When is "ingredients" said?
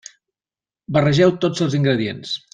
1.81-2.35